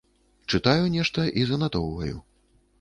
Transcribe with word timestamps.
Чытаю 0.53 0.87
нешта 0.95 1.27
і 1.43 1.45
занатоўваю. 1.53 2.17